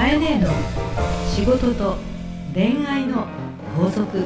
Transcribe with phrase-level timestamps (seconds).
[0.00, 0.48] かえねえの
[1.28, 1.96] 仕事と
[2.54, 3.26] 恋愛の
[3.76, 4.24] 法則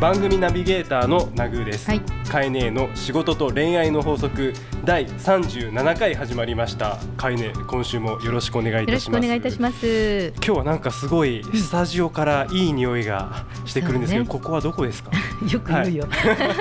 [0.00, 2.00] 番組ナビゲーターのナグーです、はい。
[2.30, 4.52] カエネーの仕事と恋愛の法則
[4.84, 6.98] 第37回始まりました。
[7.16, 10.32] カエネ今週もよろしくお願いいよろしくおたします願いいたします。
[10.36, 14.30] 今日はなんかすごいスタジオからいい匂いがしてくるんですけど、ね。
[14.30, 15.10] ここはどこですか？
[15.50, 16.08] よく言うよ、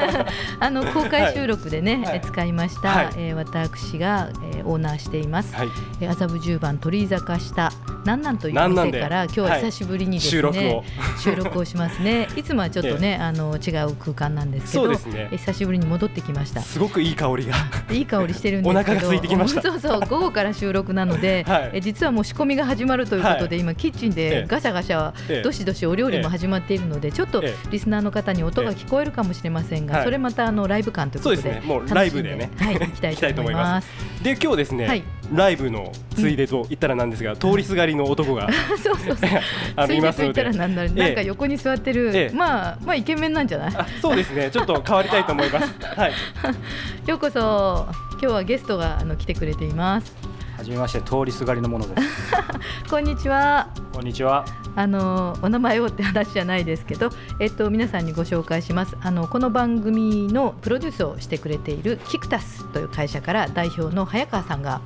[0.59, 2.17] あの公開収録でね、はい。
[2.17, 3.09] え使いました、はい。
[3.17, 5.69] えー私が、えーオーナーしています、はい。
[6.01, 7.71] えー麻布十番鳥居坂下
[8.07, 10.83] なんなんという店から今日は久しぶりにですね、収録を。
[11.19, 12.29] 収録をしますね。
[12.37, 14.97] いつもはちょっとね、あの違う空間なんですけどね。
[15.13, 16.61] えー久しぶりに戻ってきました。
[16.61, 17.55] すごくいい香りが。
[17.91, 18.79] いい香りしてるんですけど。
[18.79, 19.61] お腹が空いてきました。
[19.61, 33.89] そうそう午後から収録なので、はいえ実はもう仕込みが始まるということで、は今キッチンえでえガシャガシャええどしどしお料理も始まっているのでちょっとえリスナーの方に音が聞こえるかもしれませんが、はいそれまたあのライブ感ということでそうですねもうライブでねはい行きたいと思います。
[34.23, 38.47] で今日ですね、はいライブのついでと言ったらなんですが、通りすがりの男が
[38.81, 39.29] そう そうそう。
[39.75, 43.73] あのいますのでらなんだろう、ええなんか横に座ってる、ええまあまあイケメンなんじゃない？
[43.75, 46.13] あそうですねちょっと変わりたいと思います はい
[47.05, 47.87] ようこそ。
[48.19, 50.11] 今日はゲストがあの来てくれています。
[50.57, 52.07] はじめまして通りすがりのものです。
[52.89, 53.67] こんにちは。
[53.93, 54.43] こんにちは。
[54.75, 58.97] あのお名前をって話じゃないですけど、えっと皆さんにご紹介します。
[59.03, 64.81] あのこの番組のプロデュースをしてくれているキクタスという会社から代表の早川さんが、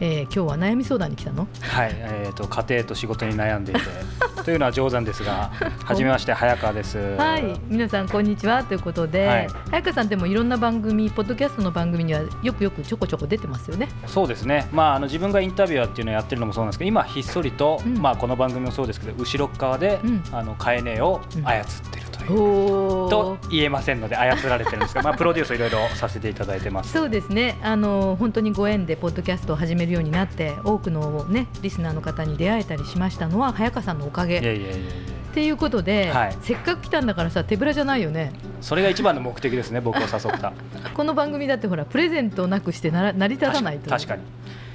[0.00, 1.46] えー、今日は悩み相談に来たの？
[1.60, 3.80] はい、えっ、と家庭と仕事に悩んでいて
[4.44, 5.50] というのは冗談ですが、
[5.84, 6.98] はじめまして早川です。
[7.16, 13.88] はい、皆さんこんにちはということで、はい早川さんでもいろんな番組、ポッドキャストの番組にはよくよくちょこちょこ出てますよね。
[14.06, 14.68] そうですね。
[14.72, 22.08] まああの自分がインタビュアーっていうのをやってるのもそうなんですけど、今ひっそりと、うんまあこの番組もそうですけど、後ろ側で、うんあのカエネを操ってるう。
[22.08, 26.92] おと言えませんので操られてるんですが、まあプロデュースをいろいろさせていただいてます。
[26.92, 34.76] そうですねあの本当にご縁でポッドキャストを始めるようになって多くの、ね、リスナーの方に出会えたりしましたのは早川さんのおかげいやいやいや。
[34.76, 39.80] っていうことで、はいせっかく来たんだからさ手ぶらじゃないよねそれが一番の目的ですね。
[39.80, 40.52] 僕を誘った。
[40.94, 44.22] この番組だってほらプレゼントなくしてなら成り立たないと確かに。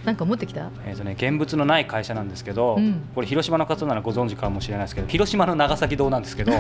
[0.04, 0.70] なんか持ってきた？
[0.86, 6.54] えーとね、現物のない会社なんですけど、うんこれ広島の方ならご存知かもしれないですけど広島の長崎堂なんですけど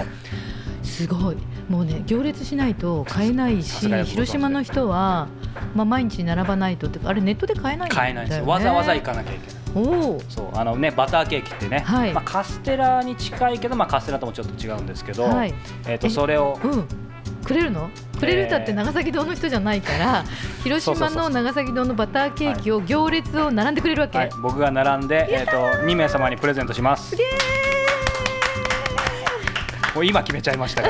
[0.87, 1.37] すごい。
[1.69, 5.27] もうね行列しないと買えないし広島の人は、
[5.75, 8.01] まあ、毎日並ばないとってあれネットで買えないんだよね。
[8.01, 9.57] 買えないんですよわざわざ行かなきゃいけない。
[9.75, 10.21] おお。
[10.29, 12.13] そうあのねバターケーキってね、はい。
[12.13, 15.53] まあ、カステラに近いけど、まあ、カステラともちょっと違うんですけど、はい。
[15.85, 16.87] えー、とえそれをうん。
[17.43, 17.89] くれるの？
[18.19, 20.23] くれるだって長崎堂の人じゃないから、
[20.63, 27.15] 広島の長崎堂のバターケーキを行列を並んでくれるわけ、はい、僕が並んで、えー、と2名様にプレゼントします
[29.97, 30.89] もう今決めちゃいましたが、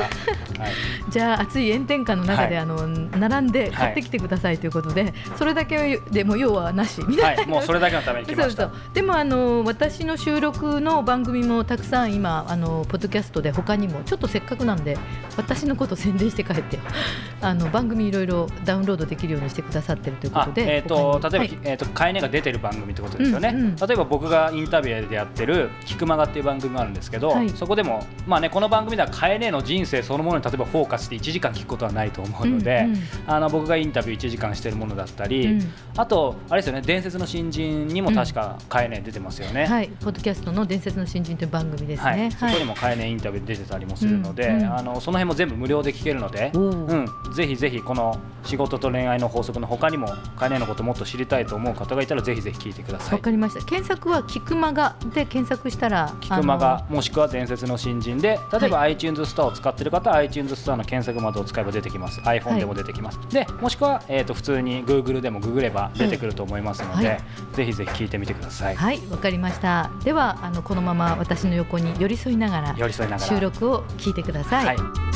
[0.58, 0.72] はい、
[1.10, 2.64] じゃあ暑い炎天下の中で、はい。
[2.64, 8.64] あの並んで買ってきてくださいということで、それだけでも要はなしみたいな、はい、もうそれだけのために来ました。
[8.64, 8.94] そうそう。
[8.94, 14.96] でもあの私の収録の番組もたくさん今あのポッドキャストで他にもちょっとせっかくなんで
[15.36, 16.78] 私のこと宣伝して帰って
[17.40, 21.58] あの番組いろいろダウンロードできるようにしてくださってるというこあとでえー、と例えば、はい。
[21.64, 23.76] えー、とカエネが出てる番組ってことですよね、うんうん。
[23.76, 27.50] 例えば僕がインタビューでやってる「キクマガ」っていう番組があるんですけど、はい。
[27.50, 33.00] そこでも、まあね、この番組ではカエネの人生そのものに例えばフォーカスして1時間聞くことはないと思うので、うんうん。
[33.26, 35.72] あの僕がインタビュー1時間してるものだったり、うん。
[35.96, 39.66] あとあれですよね伝説の新人にも確かカエネ出てますよね。
[39.66, 42.18] はい、ポッドキャストの伝説の新人という番組ですはい。
[42.18, 42.30] ね。
[42.30, 44.76] そこにもカエネインタビュー出てたりもするので、うんうん。
[44.76, 46.86] あのその辺も全部無料で聞けるので、おう。
[46.86, 53.14] ーん、ぜひぜひこの仕事と恋愛の法則の他にもカエネのこともっと知りたいと思う方がいたらぜひぜひ聞いてください。
[53.14, 53.64] わかりました。
[53.64, 62.20] 検索はキクマガで検索したら、キクマガもしくは伝説の新人で例えば iTunes ストアを使っている方は iTunes ストアの検索窓を使えば出てきます。
[62.20, 62.38] はい。
[62.40, 67.20] iPhone でも出てきます、でもしくは、えー、と普通に Google でもググれば出てくると思いますので、はい。
[67.52, 69.90] ぜひぜひ聞いてみてください、はい、わかりました。
[70.04, 73.28] ではあのこのまま私の横に寄り添いながら寄り添いながら。
[73.28, 74.66] 収録を聞いてください。
[74.66, 75.07] はい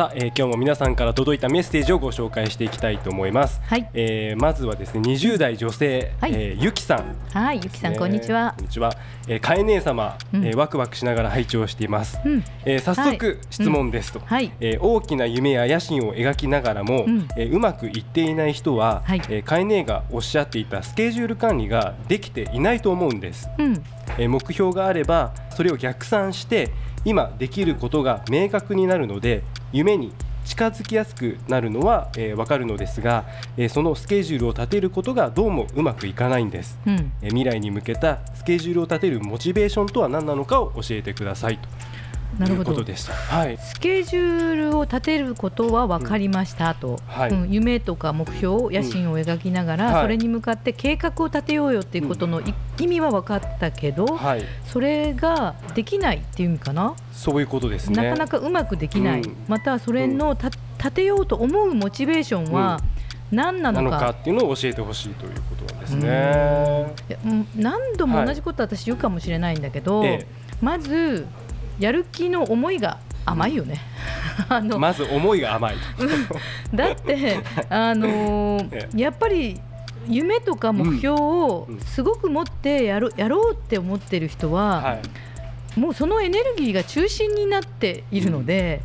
[0.00, 3.90] さあ、えー今日も皆さんから届いたメッセージをご紹介していきたいと思います、はい。
[3.92, 6.32] えーまずはですね20代女性、はい。
[6.32, 7.16] えーゆきさん。
[7.34, 8.54] はい、ゆきさん、こんにちは。
[8.56, 8.62] こ。
[8.62, 8.94] んにちは。
[9.28, 10.46] えー、かえ姉様、うん。
[10.46, 12.18] えーワクワクしながら拝聴しています。
[12.24, 13.36] うん、えー早速、はい。
[13.50, 14.50] 質問ですと、はい。
[14.60, 17.28] えー大きな夢や野心を描きながらも、うん。
[17.36, 19.22] えーうまくいっていない人は、はい。
[19.28, 23.50] えーかえ姉がおっしゃっていたスケジュール管理ができていないと思うんです。
[23.58, 23.74] うん、
[24.16, 26.70] えー目標があればそれを逆算して
[27.04, 29.42] 今できることが明確になるので
[29.72, 30.12] 夢に
[30.44, 33.24] 近づきやすくなるのは、えー、分かるのですが、
[33.56, 41.68] えー、そのスケジュールを立てることがどうもうまくいかないんです、うん、えー、未来に向けたスケジュールを立てるモチベーションとは何なのかを教えてくださいと
[42.40, 42.72] なるほど。
[42.72, 46.98] はい、スケジュールを立てることは分かりましたと、
[47.30, 47.50] うん。
[47.50, 52.40] 夢とか目標野心を描きながら、それに向かって計画を立てようよっていうことの、
[52.78, 54.18] 意味は分かったけど、
[54.64, 56.94] それができないっていう意味かな？
[57.12, 58.02] そういうことですね。
[58.02, 60.48] なかなかうまくできない、またそれのた
[60.78, 62.80] 立てようと思うモチベーションは、
[63.30, 64.10] 何なのか。
[64.18, 65.82] っていうのを教えてほしいということなん。
[65.82, 66.94] ですね。
[67.54, 70.02] 何度も同じこと私言うかもしれないんだけど、
[70.62, 71.26] まず
[71.80, 73.80] やる気の思いが甘いよね。
[74.48, 75.76] あのまず思いが甘い。
[76.72, 79.60] だって あのー、やっぱり
[80.08, 85.00] 夢とか目標をすごく持ってやるやろうって思ってる人は、はい
[85.76, 88.82] もうそのエネルギーが中心になっているので、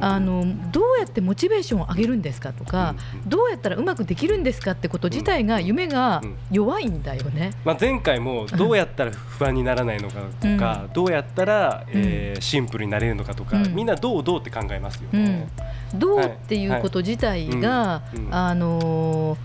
[0.00, 2.94] あのどうやってモチベーションを上げるんですかとか、
[3.26, 7.50] どうやったらうまくできるんですかってこと自体が夢が弱いんだよね。
[7.64, 15.48] まあ、前回もどうやったら不安にならないのかとか、どうやったら、えー、シンプルになれるのかとか、みんなどうどうって考えますよね。
[15.94, 19.36] どうっていうこと自体が、あの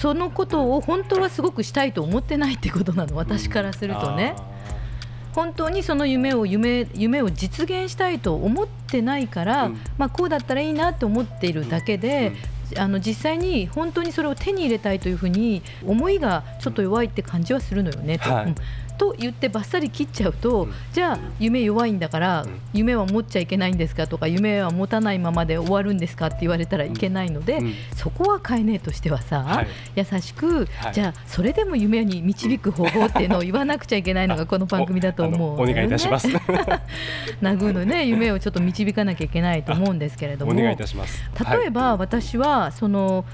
[0.00, 4.34] そのことを本当はすごくしたいと思ってないってことなの私からするとね。
[5.32, 12.32] 本当にその夢を夢夢を実現したいと思ってないから、うん、まあ、こうだったらいいなと思っているだけで、
[12.72, 18.32] うん、あの実際に本当にそれを手に入れたいというふうに思いがちょっと弱いって感じはするのよねと。
[18.32, 18.54] はい
[19.00, 22.44] と言ってばっさり切っちゃうと、じゃあ夢弱いんだから
[22.74, 27.60] 夢は持っちゃいけないんですかとか夢は持たないままで終わるんですかって言われたらいけないので、
[27.96, 36.28] そこは飼い姉としてはさ、はい、優しく、はい、じゃあそれでも夢に導く方法っていうのを言わなくちゃいけないのがこの番組だと思う、ね、お願いいたします。
[37.40, 40.76] ナグーのね夢をちょっと導かなきゃいけないと思うんですけれども例
[41.64, 43.24] えば私はその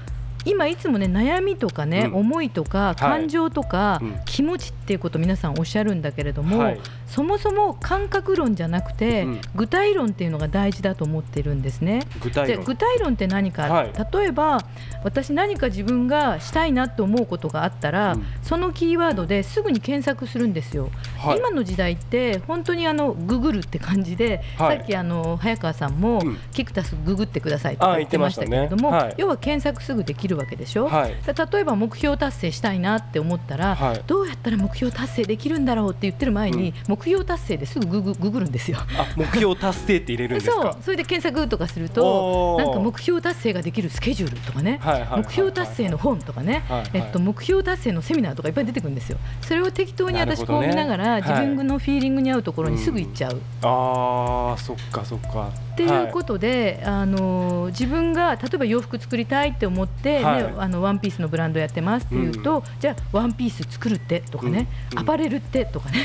[0.47, 12.03] 今いつもね悩みとかね、うん、思いとか感情とか、はい、気持ちっていうことを皆さんおっしゃるんだけれども、はい、そもそも感覚論じゃなくて、うん、具体論っていうのが大事だと思ってるんですね。
[12.21, 12.63] 具体論。
[12.63, 14.59] 具体論って何か、はい、例えば
[15.03, 20.89] 私何か自分がしたいなと思うことがあったら、うん、そのキーワードですぐに検索するんですよ。
[21.37, 26.21] 今の時代って本当にあのググるって感じで、さっきあの早川さんも、
[26.51, 38.77] キクタスググってくださいと言ってましたけれども、ね、要は検索すぐできるわけでしょ、はい、例えば目標達成したいなって思ったら、はい、どうやったら目標達成できるんだろうって言ってる前に、うん、目標達成ですぐググググるんですよ。
[38.97, 40.77] あ目標達成って入れるんですそう。
[40.81, 49.17] それで検索とかするとなんか目標達成ができるスケジュールとかね、はいはい、目標達成の本とかね、はいはい、えっと、目標達成のセミナーとかいっぱい出てくるんですよ。
[49.41, 53.33] それを適当に私こう見ながら、ね、自分のフィーリングに合うところにすぐ行っちゃう。
[53.33, 55.49] うん、ああそっかそっか。
[55.77, 65.99] っていうことで、はい、あの自分が例えば洋服作りたいって思って、ね、はい、あのワンピースのブランドやってますっていうと、うん、じゃあワンピース作るってとかね、うん、アパレルってとかね。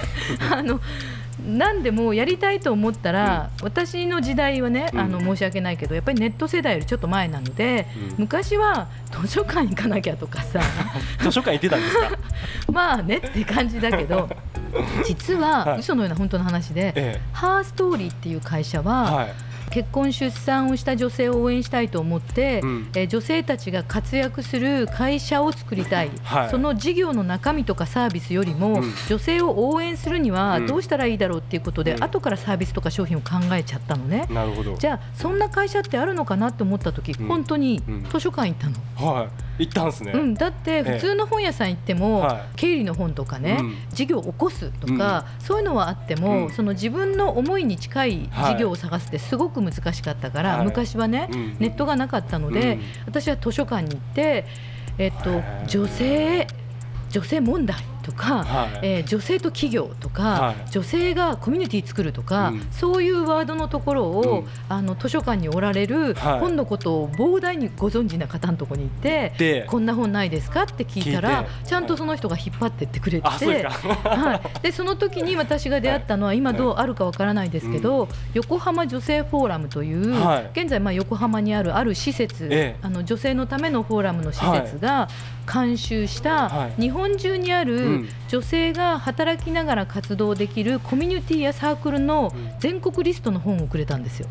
[0.50, 0.80] あの
[1.46, 8.88] 何でもやりたいと思ったら、うん、私の時代はね、あの申し訳ないけどやっぱりネット世代よりちょっと前なので、うん、昔は
[9.22, 10.60] 図書館行かなきゃとかさ。
[11.22, 12.10] 図書館行ってたんですか？
[12.72, 14.28] まあねって感じだけど
[15.06, 19.34] 実は嘘のような本当の話で、ええ、ハーストーリーっていう会社は、はい。
[19.70, 34.26] 結婚出産をした女性を応援したいと思って、うん、え女性たちが活躍する会社を作りたい、はい、その事業の中身とかサービスよりも、うん、女性を応援するにはどうしたらいいだろうっていうことで、うん、後からサービスとか商品を考えちゃったのね。
[34.30, 34.76] なるほど。
[34.76, 39.12] じゃあそんな会社ってあるのかなって思った時、本当に図書館行ったの。
[39.12, 54.46] はい行ったんですね、うん、だって普通の本屋さん行っても、はい、経理の本とかね、うん、事業を起こすとか、うん、そういうのはあっても、うん、その自分の思いに近い事業を探すってすごく難しかったから、はい、昔はね、ネットがなかったので、私は図書館に行って、
[54.98, 56.46] えっと、女性
[57.10, 57.76] 女性問題
[58.08, 80.14] とか、はい、えー、女性と企業とか、はい、女性がコミュニティ作るとか、うん、そういうワードのところを、うん、あの図書館におられる、本のことを膨大にご存知な方のところに行ってこんな本ないですかって聞いたらちゃんとその人が引っ張ってってくれて、はい、でその時に私が出会ったのは今どうあるかわからないですけど、横浜女性フォーラムという、
[80.52, 85.08] 現在まあ横浜にあるある施設、ええ、あの女性のためのフォーラムの施設が
[85.52, 87.97] 監修した日本中にある
[88.28, 94.28] 女性が働きながら活動できるコミュニティやサークルの全国リストの本をくれたんですよ。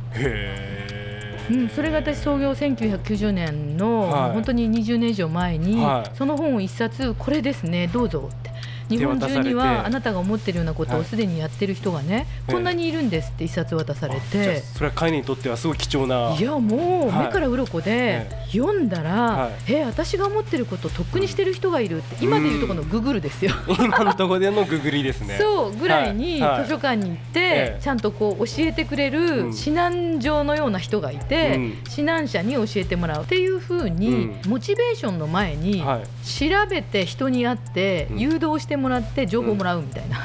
[1.50, 8.52] うん、それが私創業1990年の、はい、本当に20年以上前に、はい、その本を一冊これですねどうぞって
[8.90, 12.26] 日本中にはあなたが思ってるようなことをすでにやってる人がね、はい、
[12.56, 16.36] こんなにいるんですって一冊渡されて、それはカイネにとってはすごい貴重な。
[16.38, 23.52] いやもう目から鱗で読んだら、はい、え私が思ってることをとっくにしてる人がいるって今でいうとこのググルですよ。
[23.80, 25.38] 今のところでのググリですね。
[25.40, 40.18] そうぐらいに図書館に行って、ちゃんとこう教えてくれる指南状のような人がいて、うん、指南者に教えてもらうっていうふうに、モチベーションの前に調べて人に会って誘導してもらって情報もらうみたいな、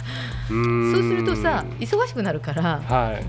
[0.48, 2.80] そうするとさ忙しくなるから、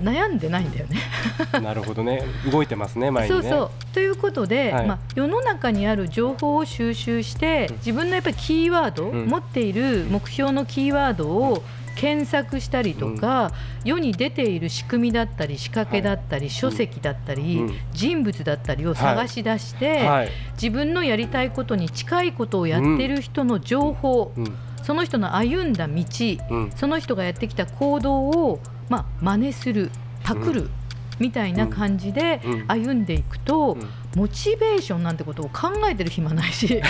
[0.02, 0.98] 悩んでないんだよね。
[1.62, 2.22] なるほどね。
[2.50, 3.42] 動いてますね前にね。
[3.42, 3.70] そうそう。
[3.92, 11.62] ということで、はい、まあ、世の中にある情報を収集して自分のやっぱりキーワード、うん、持っている目標のキーワードを
[11.94, 13.52] 検索したりとか、
[13.82, 24.32] うん、世に出ている仕組みだったり仕掛けだったり、はい、書籍だったり、うん、人物だったりを探し出して、はい、自分のやりたいことに近いことをやってる人の情報、
[24.84, 26.04] その人の歩んだ道、
[26.76, 29.90] その人がやってきた行動を、まあ、真似する
[30.22, 30.70] パクる、
[31.18, 33.76] みたいな感じで歩んでいくと、
[34.14, 36.66] モチベーションなんてことを考えてる暇ないし。
[36.76, 36.80] っ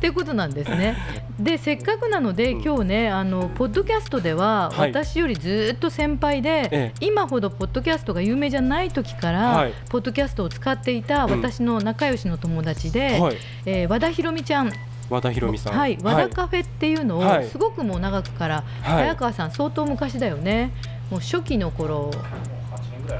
[0.00, 0.96] ていうことなんですね。
[1.38, 13.20] でせっかくなので今日ねあのポッドキャストでは私よりずっと先輩で、今ほどポッドキャストが有名じゃない時から、ポッドキャストを使っていた私の仲良しの友達で、
[13.66, 14.72] え和田博美ちゃん
[15.10, 20.72] 和田博美さん、はい、和田カフェっていうのをすごくもう長くから、早川さん相当昔だよね。
[21.10, 22.10] もう初期の頃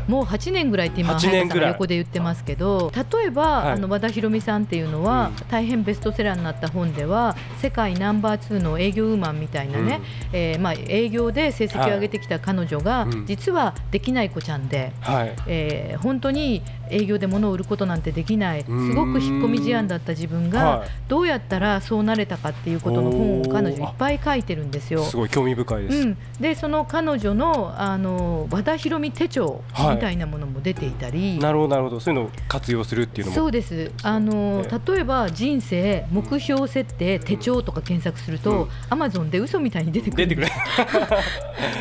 [0.06, 10.00] もう8年ぐらいって今早川さんが横で言ってますけど例えば、はい、あの和田博美さんっていうのは、うん、大変ベストセラーになった本では世界ナンバー2の営業ウーマンみたいなね、
[10.32, 25.04] うん、えー、まあ、営業で成績を上げてきた彼女が、はい、実はできない子ちゃんで、はい、えー、本当に営業で物を売ることなんてできないすごく引っ込み思案だった自分がどうやったらそうなれたかっていうことの本を彼女いっぱい書いてるんですよ。
[25.04, 29.62] すごい興味深いです、うん、でその彼女のあの和田博美手帳
[29.94, 32.00] みたいなものも出ていたり、はい、なるほどなるほど。
[32.00, 33.36] そういうのを活用するっていうのも。
[33.36, 33.92] そうです。
[34.02, 40.26] あの、例えば人生目標設定手帳とか検索すると、アマゾンで嘘みたいに出てくる。
[40.26, 40.48] 出てくる。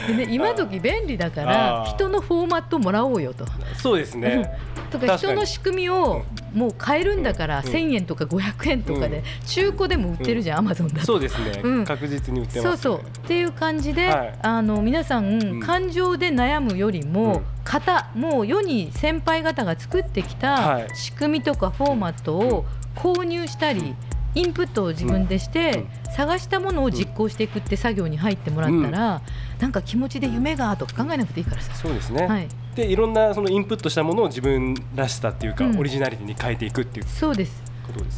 [0.16, 3.46] で、ね、今時便利だから人のフォーマットもらおうよと。
[3.76, 4.52] そうですね。
[4.90, 6.24] とか人の仕組みを
[6.58, 11.06] もう買えるんだから1000円とか500円とかで中古でも売ってるじゃん、アマゾンだと。
[11.06, 13.06] そうですね、確実に売ってます、そうそう。
[13.06, 14.10] っていう感じで、
[14.42, 23.94] あの皆さん、感情で悩むよりも、型もう世に先輩方が作ってきた仕組みとかフォーマットを購入したり、
[24.34, 25.86] インプットを自分でして、
[26.16, 29.22] 探したものを実行していくって作業に入ってもらったら、
[29.60, 31.74] なんか気持ちで夢がとか考えなくていいからさ。
[31.76, 37.64] そうですね、はい、でいろんなそのインプットしたものを自分らしさっていうか、オリジナリティに変えていくっていうそうです。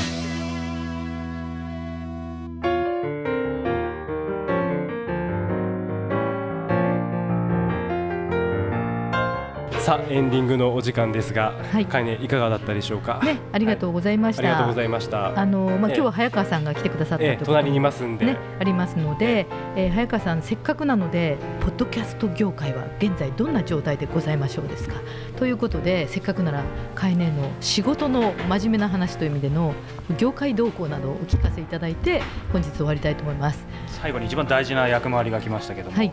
[9.88, 13.22] さあエンディングのお時間ですが、はい、かいねいかがだったでしょうか？
[13.24, 14.42] ね、ありがとうございました。
[14.42, 15.40] はい、ありがとうございました。
[15.40, 19.46] あのまあ、今日は早川さんが来てくださったところ、隣にいますんで、ね、ありますので、
[19.78, 24.96] えー、早川さんせっかくなのでポッドキャスト業界は現在どんな状態でございましょうですか？
[25.38, 29.74] ということでせっかくならかいねの仕事の真面目な話という意味での
[30.18, 33.66] 業界動向などをお聞かせいただいて本日終わりたいと思います。
[34.02, 36.12] 最後に一番大事な役回りが来ましたけども、はい、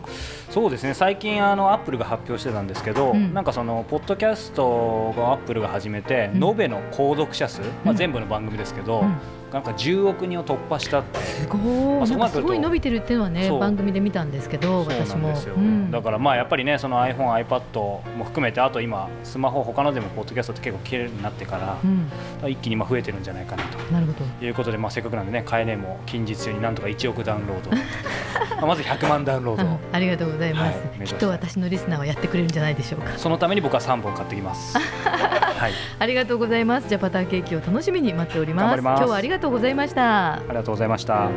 [0.49, 9.17] そうですね最近あのアップルが発表してたんですけど、うん、なんかそのポッドキャストをアップルが始めて、うん、延べの購読者数、まあ、全部の番組ですけど、うん
[9.51, 11.19] なんか10億人を突破したって。
[11.19, 11.61] すごい、
[12.17, 17.79] まあ、すごい伸びてるっていうのはね番組で見たんですけど私も、うん、だからまあやっぱりねその iPhone、iPad
[18.17, 23.77] も含めてあと今スマホ他のでもポッドキャストって結構綺麗になってから、うん、一気に今増えてるんじゃないかなと。
[23.93, 24.45] なるほど。
[24.45, 27.71] いうことで、まあ、せっかくなんでね買えねも近日中になんとか1億ダウンロード。
[28.65, 29.79] まず100万ダウンロード。
[29.91, 33.17] ありがとうございます、はい、きっと私のリスナーはやってくれるんじゃないでしょうか。
[33.17, 34.77] そのために僕は3本買ってきます
[35.65, 36.87] はい、ありがとうございます。
[36.87, 38.79] じゃあバターケーキを楽しみに待っております。
[38.79, 40.33] 今日はありがとうございました。
[40.35, 41.29] ありがとうございました。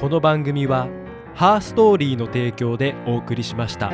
[0.00, 0.88] この番組は
[1.34, 3.90] ハーストーリーの提供でお送りしました。